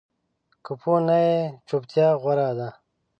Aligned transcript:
که 0.63 0.73
پوه 0.81 0.97
نه 1.07 1.17
یې، 1.25 1.37
چُپتیا 1.67 2.07
غوره 2.21 2.49
ده 2.57 2.69